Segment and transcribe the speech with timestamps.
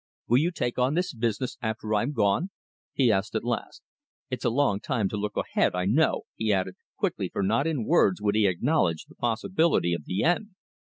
[0.27, 2.49] "Will you take on the business after I'm gone?"
[2.91, 3.83] he asked at last.
[4.31, 8.19] "It's along time to look ahead, I know," he added quickly, for not in words
[8.19, 10.55] would he acknowledge the possibility of the end.